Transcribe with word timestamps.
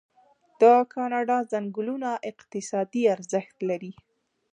د 0.61 0.63
کاناډا 0.93 1.37
ځنګلونه 1.51 2.09
اقتصادي 2.29 3.03
ارزښت 3.15 3.57
لري. 3.69 3.93